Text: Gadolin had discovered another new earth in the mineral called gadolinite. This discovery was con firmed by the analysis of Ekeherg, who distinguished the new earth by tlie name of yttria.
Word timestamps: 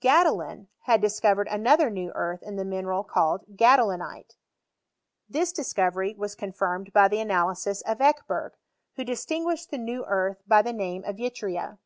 Gadolin 0.00 0.66
had 0.86 1.00
discovered 1.00 1.46
another 1.46 1.90
new 1.90 2.10
earth 2.16 2.42
in 2.42 2.56
the 2.56 2.64
mineral 2.64 3.04
called 3.04 3.56
gadolinite. 3.56 4.34
This 5.28 5.52
discovery 5.52 6.16
was 6.18 6.34
con 6.34 6.50
firmed 6.50 6.92
by 6.92 7.06
the 7.06 7.20
analysis 7.20 7.82
of 7.82 7.98
Ekeherg, 7.98 8.54
who 8.96 9.04
distinguished 9.04 9.70
the 9.70 9.78
new 9.78 10.04
earth 10.06 10.42
by 10.44 10.60
tlie 10.64 10.74
name 10.74 11.04
of 11.04 11.18
yttria. 11.18 11.78